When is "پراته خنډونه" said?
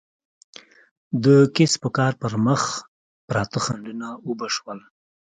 3.27-4.07